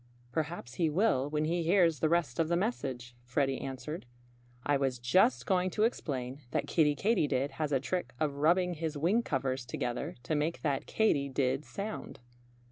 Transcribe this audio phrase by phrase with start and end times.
[0.31, 4.07] "Perhaps he will when he hears the rest of the message," Freddie answered.
[4.65, 8.97] "I was just going to explain that Kiddie Katydid has a trick of rubbing his
[8.97, 12.19] wing covers together to make that Katy did sound."